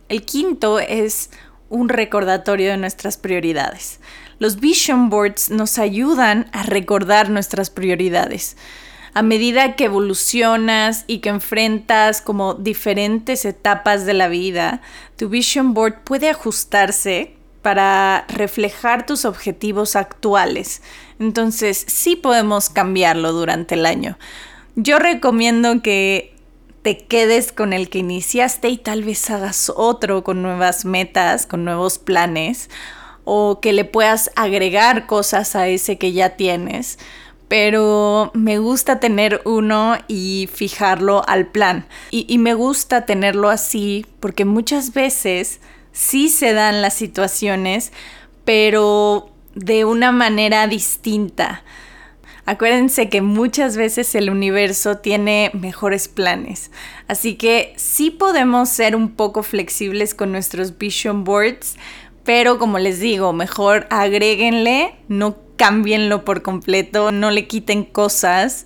El 0.09 0.25
quinto 0.25 0.79
es 0.79 1.31
un 1.69 1.89
recordatorio 1.89 2.71
de 2.71 2.77
nuestras 2.77 3.17
prioridades. 3.17 3.99
Los 4.39 4.61
vision 4.61 5.11
boards 5.11 5.51
nos 5.51 5.79
ayudan 5.79 6.49
a 6.53 6.63
recordar 6.63 7.29
nuestras 7.29 7.71
prioridades 7.71 8.57
a 9.19 9.23
medida 9.23 9.75
que 9.75 9.87
evolucionas 9.87 11.03
y 11.09 11.19
que 11.19 11.29
enfrentas 11.29 12.23
como 12.23 12.55
diferentes 12.55 13.45
etapas 13.45 14.07
de 14.07 14.15
la 14.15 14.29
vida, 14.29 14.81
tu 15.17 15.29
vision 15.29 15.75
board 15.75 16.05
puede 16.05 16.31
ajustarse 16.31 17.35
para 17.61 18.27
reflejar 18.29 19.07
tus 19.07 19.25
objetivos 19.25 19.97
actuales. 19.97 20.83
Entonces, 21.19 21.85
sí 21.89 22.15
podemos 22.15 22.71
cambiarlo 22.71 23.33
durante 23.33 23.75
el 23.75 23.87
año. 23.87 24.17
Yo 24.77 25.01
recomiendo 25.01 25.83
que 25.83 26.37
te 26.83 26.99
quedes 26.99 27.51
con 27.51 27.73
el 27.73 27.91
que 27.91 27.99
iniciaste 27.99 28.69
y 28.69 28.79
tal 28.79 29.03
vez 29.03 29.29
hagas 29.31 29.73
otro 29.75 30.23
con 30.23 30.43
nuevas 30.43 30.85
metas, 30.85 31.45
con 31.45 31.65
nuevos 31.65 31.99
planes, 31.99 32.71
o 33.25 33.59
que 33.59 33.73
le 33.73 33.85
puedas 33.85 34.31
agregar 34.37 35.07
cosas 35.07 35.57
a 35.57 35.67
ese 35.67 35.99
que 35.99 36.13
ya 36.13 36.37
tienes 36.37 37.01
pero 37.49 38.31
me 38.35 38.59
gusta 38.59 39.01
tener 39.01 39.41
uno 39.45 39.97
y 40.07 40.49
fijarlo 40.53 41.27
al 41.27 41.47
plan. 41.47 41.87
Y, 42.11 42.39
me 42.39 42.55
gusta 42.55 43.07
tenerlo 43.07 43.49
así 43.49 44.07
porque 44.21 44.45
muchas 44.45 44.93
veces 44.93 45.61
sí 45.93 46.29
se 46.29 46.53
dan 46.53 46.83
las 46.83 46.95
situaciones, 46.95 47.93
pero 48.45 49.31
de 49.55 49.87
una 49.87 50.13
manera 50.13 50.67
distinta. 50.67 51.65
Acuérdense 52.45 53.09
que 53.11 53.21
muchas 53.21 53.77
veces 53.77 54.15
el 54.15 54.31
universo 54.31 54.99
tiene 54.99 55.51
mejores 55.53 56.09
planes, 56.09 56.71
así 57.07 57.35
que 57.35 57.75
sí 57.77 58.11
podemos 58.11 58.71
ser 58.71 58.97
un 58.97 59.11
poco 59.11 59.43
flexibles 59.43 60.15
con 60.15 60.33
nuestros 60.33 60.79
vision 60.79 61.25
boards, 61.25 61.77
pero 62.25 62.59
como 62.59 62.79
les 62.79 63.01
digo, 63.01 63.35
mejor 63.35 63.87
agréguenle, 63.91 64.95
no 65.09 65.37
cámbienlo 65.59 66.25
por 66.25 66.41
completo, 66.41 67.13
no 67.13 67.31
le 67.31 67.47
quiten 67.47 67.85
cosas 67.85 68.65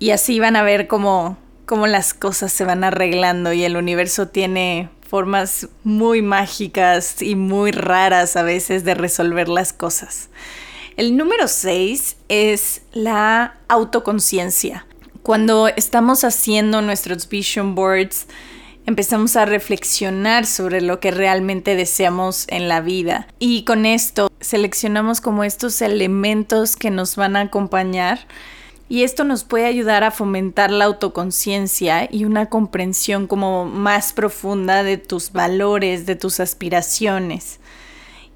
y 0.00 0.10
así 0.10 0.40
van 0.40 0.56
a 0.56 0.64
ver 0.64 0.88
cómo, 0.88 1.38
cómo 1.66 1.86
las 1.86 2.14
cosas 2.14 2.52
se 2.52 2.64
van 2.64 2.82
arreglando 2.82 3.52
y 3.52 3.62
el 3.62 3.76
universo 3.76 4.26
tiene 4.26 4.88
formas 5.06 5.68
muy 5.84 6.22
mágicas 6.22 7.22
y 7.22 7.36
muy 7.36 7.70
raras 7.70 8.34
a 8.34 8.42
veces 8.42 8.82
de 8.82 8.94
resolver 8.94 9.48
las 9.48 9.72
cosas. 9.72 10.30
El 10.96 11.16
número 11.16 11.48
6 11.48 12.16
es 12.28 12.82
la 12.92 13.58
autoconciencia. 13.68 14.86
Cuando 15.22 15.68
estamos 15.68 16.24
haciendo 16.24 16.82
nuestros 16.82 17.28
vision 17.28 17.74
boards, 17.74 18.26
empezamos 18.86 19.36
a 19.36 19.44
reflexionar 19.44 20.46
sobre 20.46 20.80
lo 20.80 20.98
que 20.98 21.10
realmente 21.10 21.76
deseamos 21.76 22.46
en 22.48 22.68
la 22.68 22.80
vida. 22.80 23.28
Y 23.38 23.64
con 23.64 23.86
esto 23.86 24.31
seleccionamos 24.42 25.20
como 25.20 25.44
estos 25.44 25.80
elementos 25.80 26.76
que 26.76 26.90
nos 26.90 27.16
van 27.16 27.36
a 27.36 27.40
acompañar. 27.40 28.26
Y 28.88 29.04
esto 29.04 29.24
nos 29.24 29.44
puede 29.44 29.64
ayudar 29.64 30.04
a 30.04 30.10
fomentar 30.10 30.70
la 30.70 30.84
autoconciencia 30.84 32.06
y 32.10 32.26
una 32.26 32.50
comprensión 32.50 33.26
como 33.26 33.64
más 33.64 34.12
profunda 34.12 34.82
de 34.82 34.98
tus 34.98 35.32
valores, 35.32 36.04
de 36.04 36.16
tus 36.16 36.40
aspiraciones. 36.40 37.58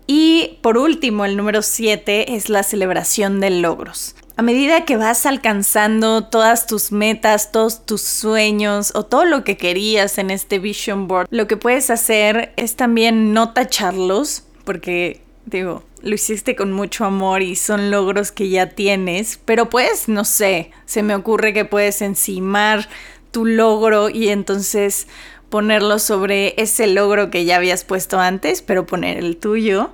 Y 0.06 0.58
por 0.62 0.78
último, 0.78 1.26
el 1.26 1.36
número 1.36 1.60
7 1.60 2.36
es 2.36 2.48
la 2.48 2.62
celebración 2.62 3.40
de 3.40 3.50
logros 3.50 4.14
a 4.36 4.42
medida 4.42 4.84
que 4.84 4.98
vas 4.98 5.24
alcanzando 5.24 6.24
todas 6.24 6.66
tus 6.66 6.92
metas, 6.92 7.52
todos 7.52 7.86
tus 7.86 8.02
sueños 8.02 8.92
o 8.94 9.04
todo 9.04 9.24
lo 9.24 9.44
que 9.44 9.56
querías 9.56 10.18
en 10.18 10.30
este 10.30 10.58
vision 10.58 11.08
board, 11.08 11.26
lo 11.30 11.46
que 11.46 11.56
puedes 11.56 11.88
hacer 11.88 12.52
es 12.56 12.76
también 12.76 13.32
no 13.32 13.54
tacharlos, 13.54 14.44
porque 14.64 15.22
digo, 15.46 15.84
lo 16.02 16.14
hiciste 16.14 16.56
con 16.56 16.72
mucho 16.72 17.04
amor 17.04 17.42
y 17.42 17.56
son 17.56 17.90
logros 17.90 18.32
que 18.32 18.48
ya 18.48 18.70
tienes, 18.70 19.40
pero 19.44 19.68
pues, 19.70 20.08
no 20.08 20.24
sé, 20.24 20.70
se 20.84 21.02
me 21.02 21.14
ocurre 21.14 21.52
que 21.52 21.64
puedes 21.64 22.02
encimar 22.02 22.88
tu 23.30 23.44
logro 23.44 24.08
y 24.08 24.28
entonces 24.28 25.08
ponerlo 25.48 25.98
sobre 25.98 26.54
ese 26.60 26.86
logro 26.86 27.30
que 27.30 27.44
ya 27.44 27.56
habías 27.56 27.84
puesto 27.84 28.18
antes, 28.20 28.62
pero 28.62 28.86
poner 28.86 29.18
el 29.18 29.36
tuyo. 29.36 29.90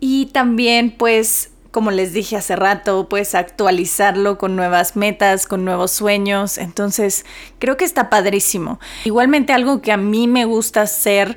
Y 0.00 0.26
también 0.26 0.90
pues 0.96 1.50
como 1.76 1.90
les 1.90 2.14
dije 2.14 2.36
hace 2.36 2.56
rato, 2.56 3.06
puedes 3.06 3.34
actualizarlo 3.34 4.38
con 4.38 4.56
nuevas 4.56 4.96
metas, 4.96 5.46
con 5.46 5.66
nuevos 5.66 5.90
sueños. 5.90 6.56
Entonces, 6.56 7.26
creo 7.58 7.76
que 7.76 7.84
está 7.84 8.08
padrísimo. 8.08 8.80
Igualmente, 9.04 9.52
algo 9.52 9.82
que 9.82 9.92
a 9.92 9.98
mí 9.98 10.26
me 10.26 10.46
gusta 10.46 10.80
hacer 10.80 11.36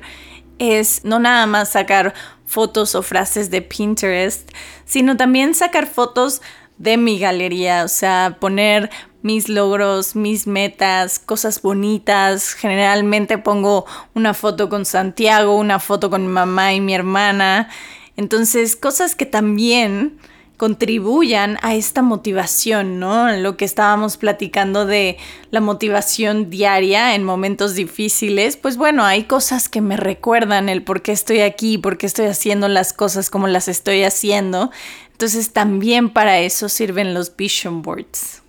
es 0.58 1.04
no 1.04 1.18
nada 1.18 1.44
más 1.44 1.72
sacar 1.72 2.14
fotos 2.50 2.96
o 2.96 3.02
frases 3.02 3.48
de 3.48 3.62
Pinterest, 3.62 4.50
sino 4.84 5.16
también 5.16 5.54
sacar 5.54 5.86
fotos 5.86 6.42
de 6.78 6.96
mi 6.96 7.20
galería, 7.20 7.84
o 7.84 7.88
sea, 7.88 8.38
poner 8.40 8.90
mis 9.22 9.48
logros, 9.48 10.16
mis 10.16 10.48
metas, 10.48 11.20
cosas 11.20 11.62
bonitas. 11.62 12.54
Generalmente 12.54 13.38
pongo 13.38 13.86
una 14.14 14.34
foto 14.34 14.68
con 14.68 14.84
Santiago, 14.84 15.56
una 15.56 15.78
foto 15.78 16.10
con 16.10 16.22
mi 16.22 16.32
mamá 16.32 16.74
y 16.74 16.80
mi 16.80 16.92
hermana. 16.92 17.68
Entonces, 18.16 18.74
cosas 18.74 19.14
que 19.14 19.26
también 19.26 20.18
contribuyan 20.60 21.56
a 21.62 21.74
esta 21.74 22.02
motivación, 22.02 23.00
¿no? 23.00 23.34
Lo 23.34 23.56
que 23.56 23.64
estábamos 23.64 24.18
platicando 24.18 24.84
de 24.84 25.16
la 25.50 25.62
motivación 25.62 26.50
diaria 26.50 27.14
en 27.14 27.24
momentos 27.24 27.74
difíciles, 27.74 28.58
pues 28.58 28.76
bueno, 28.76 29.06
hay 29.06 29.24
cosas 29.24 29.70
que 29.70 29.80
me 29.80 29.96
recuerdan 29.96 30.68
el 30.68 30.82
por 30.82 31.00
qué 31.00 31.12
estoy 31.12 31.40
aquí, 31.40 31.78
por 31.78 31.96
qué 31.96 32.04
estoy 32.04 32.26
haciendo 32.26 32.68
las 32.68 32.92
cosas 32.92 33.30
como 33.30 33.48
las 33.48 33.68
estoy 33.68 34.02
haciendo. 34.02 34.70
Entonces 35.12 35.54
también 35.54 36.10
para 36.10 36.40
eso 36.40 36.68
sirven 36.68 37.14
los 37.14 37.34
vision 37.34 37.80
boards. 37.80 38.42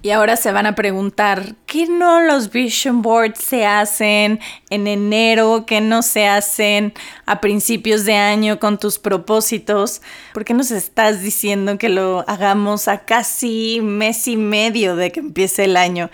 Y 0.00 0.10
ahora 0.10 0.36
se 0.36 0.52
van 0.52 0.66
a 0.66 0.76
preguntar, 0.76 1.56
¿qué 1.66 1.86
no 1.86 2.20
los 2.20 2.52
vision 2.52 3.02
boards 3.02 3.40
se 3.40 3.66
hacen 3.66 4.38
en 4.70 4.86
enero? 4.86 5.64
¿Qué 5.66 5.80
no 5.80 6.02
se 6.02 6.28
hacen 6.28 6.94
a 7.26 7.40
principios 7.40 8.04
de 8.04 8.14
año 8.14 8.60
con 8.60 8.78
tus 8.78 9.00
propósitos? 9.00 10.00
¿Por 10.32 10.44
qué 10.44 10.54
nos 10.54 10.70
estás 10.70 11.20
diciendo 11.20 11.78
que 11.78 11.88
lo 11.88 12.24
hagamos 12.28 12.86
a 12.86 13.04
casi 13.04 13.80
mes 13.82 14.28
y 14.28 14.36
medio 14.36 14.94
de 14.94 15.10
que 15.10 15.18
empiece 15.20 15.64
el 15.64 15.76
año? 15.76 16.10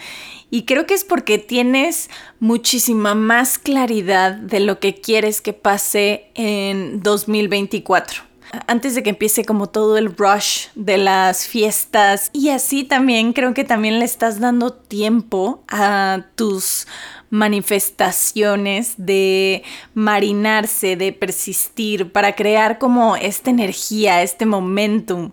Y 0.51 0.65
creo 0.65 0.87
que 0.87 0.95
es 0.95 1.05
porque 1.05 1.37
tienes 1.37 2.09
muchísima 2.41 3.15
más 3.15 3.59
claridad 3.59 4.33
de 4.33 4.61
lo 4.61 4.81
que 4.81 4.95
quieres 4.95 5.43
que 5.43 5.53
pase 5.53 6.31
en 6.35 7.03
2024 7.03 8.34
antes 8.67 8.95
de 8.95 9.03
que 9.03 9.11
empiece 9.11 9.45
como 9.45 9.69
todo 9.69 9.97
el 9.97 10.17
rush 10.17 10.69
de 10.75 10.99
las 10.99 11.47
fiestas. 11.47 12.31
Y 12.33 12.51
así 12.51 12.85
también 12.85 13.33
creo 13.33 13.55
que 13.55 13.65
también 13.65 13.99
le 13.99 14.05
estás 14.05 14.41
dando 14.41 14.73
tiempo 14.73 15.63
a 15.69 16.27
tus 16.35 16.87
manifestaciones 17.31 18.95
de 18.97 19.63
marinarse, 19.95 20.97
de 20.97 21.13
persistir, 21.13 22.13
para 22.13 22.35
crear 22.35 22.79
como 22.79 23.17
esta 23.17 23.51
energía, 23.51 24.23
este 24.23 24.47
momentum. 24.47 25.33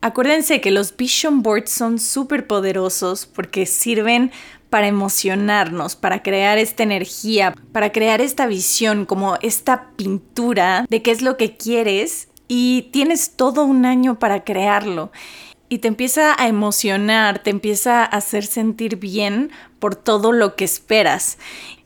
Acuérdense 0.00 0.60
que 0.60 0.70
los 0.70 0.96
vision 0.96 1.42
boards 1.42 1.70
son 1.70 1.98
súper 1.98 2.46
poderosos 2.46 3.26
porque 3.26 3.66
sirven 3.66 4.32
para 4.70 4.88
emocionarnos, 4.88 5.96
para 5.96 6.22
crear 6.22 6.56
esta 6.56 6.82
energía, 6.82 7.54
para 7.72 7.92
crear 7.92 8.22
esta 8.22 8.46
visión, 8.46 9.04
como 9.04 9.36
esta 9.42 9.90
pintura 9.96 10.86
de 10.88 11.02
qué 11.02 11.10
es 11.10 11.20
lo 11.20 11.36
que 11.36 11.58
quieres 11.58 12.28
y 12.54 12.90
tienes 12.92 13.34
todo 13.34 13.64
un 13.64 13.86
año 13.86 14.18
para 14.18 14.44
crearlo 14.44 15.10
y 15.70 15.78
te 15.78 15.88
empieza 15.88 16.36
a 16.38 16.48
emocionar, 16.48 17.38
te 17.38 17.48
empieza 17.48 18.02
a 18.02 18.04
hacer 18.04 18.44
sentir 18.44 18.96
bien 18.96 19.50
por 19.78 19.94
todo 19.96 20.32
lo 20.32 20.54
que 20.54 20.66
esperas. 20.66 21.38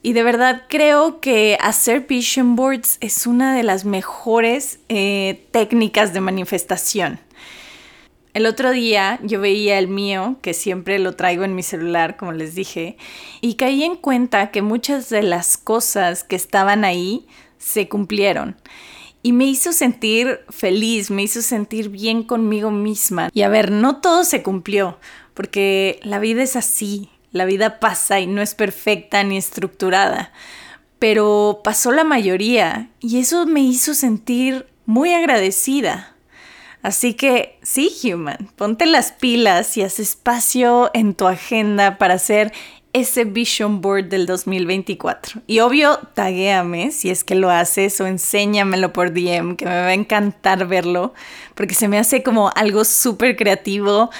Y 0.02 0.12
de 0.12 0.24
verdad 0.24 0.64
creo 0.68 1.20
que 1.20 1.56
hacer 1.60 2.08
vision 2.08 2.56
boards 2.56 2.98
es 3.00 3.28
una 3.28 3.54
de 3.54 3.62
las 3.62 3.84
mejores 3.84 4.80
eh, 4.88 5.46
técnicas 5.52 6.12
de 6.12 6.20
manifestación. 6.20 7.20
El 8.34 8.46
otro 8.46 8.72
día 8.72 9.20
yo 9.22 9.40
veía 9.40 9.78
el 9.78 9.86
mío, 9.86 10.34
que 10.42 10.52
siempre 10.52 10.98
lo 10.98 11.14
traigo 11.14 11.44
en 11.44 11.54
mi 11.54 11.62
celular, 11.62 12.16
como 12.16 12.32
les 12.32 12.56
dije, 12.56 12.96
y 13.40 13.54
caí 13.54 13.84
en 13.84 13.94
cuenta 13.94 14.50
que 14.50 14.62
muchas 14.62 15.10
de 15.10 15.22
las 15.22 15.58
cosas 15.58 16.24
que 16.24 16.34
estaban 16.34 16.84
ahí 16.84 17.24
se 17.56 17.88
cumplieron 17.88 18.56
y 19.26 19.32
me 19.32 19.44
hizo 19.44 19.72
sentir 19.72 20.42
feliz, 20.50 21.10
me 21.10 21.24
hizo 21.24 21.42
sentir 21.42 21.88
bien 21.88 22.22
conmigo 22.22 22.70
misma. 22.70 23.28
Y 23.32 23.42
a 23.42 23.48
ver, 23.48 23.72
no 23.72 23.96
todo 23.96 24.22
se 24.22 24.44
cumplió, 24.44 25.00
porque 25.34 25.98
la 26.04 26.20
vida 26.20 26.44
es 26.44 26.54
así, 26.54 27.10
la 27.32 27.44
vida 27.44 27.80
pasa 27.80 28.20
y 28.20 28.28
no 28.28 28.40
es 28.40 28.54
perfecta 28.54 29.24
ni 29.24 29.36
estructurada, 29.36 30.32
pero 31.00 31.60
pasó 31.64 31.90
la 31.90 32.04
mayoría 32.04 32.90
y 33.00 33.18
eso 33.18 33.46
me 33.46 33.62
hizo 33.62 33.94
sentir 33.94 34.68
muy 34.84 35.12
agradecida. 35.12 36.14
Así 36.82 37.14
que 37.14 37.58
sí, 37.62 37.90
Human, 38.04 38.52
ponte 38.54 38.86
las 38.86 39.10
pilas 39.10 39.76
y 39.76 39.82
haz 39.82 39.98
espacio 39.98 40.92
en 40.94 41.14
tu 41.14 41.26
agenda 41.26 41.98
para 41.98 42.14
hacer 42.14 42.52
ese 42.96 43.24
vision 43.24 43.82
board 43.82 44.06
del 44.06 44.24
2024. 44.24 45.42
Y 45.46 45.60
obvio, 45.60 45.98
taguéame 46.14 46.90
si 46.90 47.10
es 47.10 47.24
que 47.24 47.34
lo 47.34 47.50
haces 47.50 48.00
o 48.00 48.06
enséñamelo 48.06 48.94
por 48.94 49.12
DM, 49.12 49.56
que 49.56 49.66
me 49.66 49.70
va 49.70 49.88
a 49.88 49.94
encantar 49.94 50.66
verlo, 50.66 51.12
porque 51.54 51.74
se 51.74 51.88
me 51.88 51.98
hace 51.98 52.22
como 52.22 52.50
algo 52.56 52.84
súper 52.84 53.36
creativo. 53.36 54.10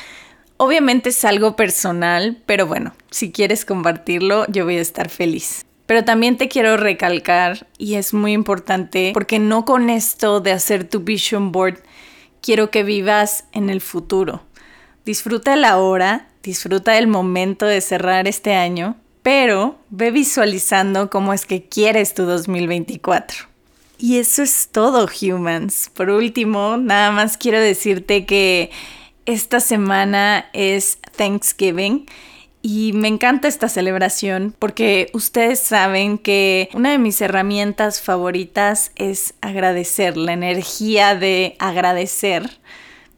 Obviamente 0.58 1.08
es 1.08 1.24
algo 1.24 1.56
personal, 1.56 2.42
pero 2.44 2.66
bueno, 2.66 2.94
si 3.10 3.32
quieres 3.32 3.64
compartirlo, 3.64 4.44
yo 4.48 4.64
voy 4.64 4.76
a 4.76 4.82
estar 4.82 5.08
feliz. 5.08 5.64
Pero 5.86 6.04
también 6.04 6.36
te 6.36 6.48
quiero 6.48 6.76
recalcar, 6.76 7.66
y 7.78 7.94
es 7.94 8.12
muy 8.12 8.32
importante, 8.32 9.12
porque 9.14 9.38
no 9.38 9.64
con 9.64 9.88
esto 9.88 10.40
de 10.40 10.52
hacer 10.52 10.86
tu 10.86 11.00
vision 11.00 11.50
board, 11.50 11.78
quiero 12.42 12.70
que 12.70 12.82
vivas 12.82 13.44
en 13.52 13.70
el 13.70 13.80
futuro. 13.80 14.42
Disfruta 15.06 15.56
la 15.56 15.70
ahora, 15.70 16.28
disfruta 16.46 16.92
del 16.92 17.08
momento 17.08 17.66
de 17.66 17.80
cerrar 17.80 18.26
este 18.26 18.54
año, 18.54 18.96
pero 19.22 19.78
ve 19.90 20.10
visualizando 20.10 21.10
cómo 21.10 21.34
es 21.34 21.44
que 21.44 21.64
quieres 21.64 22.14
tu 22.14 22.24
2024. 22.24 23.48
Y 23.98 24.18
eso 24.18 24.42
es 24.42 24.68
todo, 24.70 25.08
humans. 25.20 25.90
Por 25.92 26.10
último, 26.10 26.76
nada 26.76 27.10
más 27.10 27.36
quiero 27.36 27.60
decirte 27.60 28.24
que 28.24 28.70
esta 29.24 29.58
semana 29.60 30.48
es 30.52 30.98
Thanksgiving 31.16 32.06
y 32.62 32.92
me 32.94 33.08
encanta 33.08 33.48
esta 33.48 33.68
celebración 33.68 34.54
porque 34.58 35.08
ustedes 35.12 35.60
saben 35.60 36.18
que 36.18 36.68
una 36.74 36.92
de 36.92 36.98
mis 36.98 37.20
herramientas 37.20 38.00
favoritas 38.00 38.92
es 38.96 39.34
agradecer, 39.40 40.16
la 40.16 40.32
energía 40.32 41.14
de 41.14 41.56
agradecer 41.58 42.58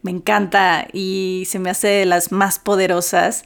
me 0.01 0.11
encanta 0.11 0.87
y 0.93 1.43
se 1.47 1.59
me 1.59 1.69
hace 1.69 1.87
de 1.87 2.05
las 2.05 2.31
más 2.31 2.59
poderosas. 2.59 3.43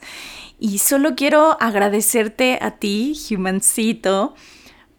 Y 0.58 0.78
solo 0.78 1.14
quiero 1.16 1.56
agradecerte 1.60 2.58
a 2.60 2.72
ti, 2.72 3.14
humancito, 3.30 4.34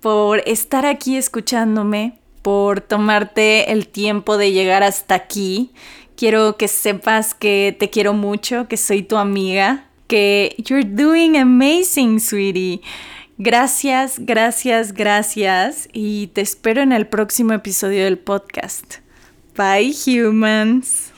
por 0.02 0.44
estar 0.46 0.86
aquí 0.86 1.18
escuchándome, 1.18 2.20
por 2.42 2.82
tomarte 2.82 3.72
el 3.72 3.88
tiempo 3.88 4.38
de 4.38 4.52
llegar 4.52 4.84
hasta 4.84 5.16
aquí. 5.16 5.72
Quiero 6.16 6.58
que 6.58 6.68
sepas 6.68 7.34
que 7.34 7.76
te 7.80 7.90
quiero 7.90 8.14
mucho, 8.14 8.68
que 8.68 8.78
soy 8.78 9.02
tu 9.02 9.18
amiga, 9.18 9.86
que 10.08 10.56
you're 10.58 10.86
doing 10.86 11.38
amazing, 11.38 12.20
sweetie. 12.20 12.82
Gracias, 13.38 14.20
gracias, 14.20 14.94
gracias 14.94 15.90
y 15.92 16.28
te 16.28 16.42
espero 16.42 16.82
en 16.82 16.94
el 16.94 17.08
próximo 17.08 17.54
episodio 17.54 18.06
del 18.06 18.18
podcast. 18.18 18.98
Bye, 19.58 19.94
humans. 20.06 21.14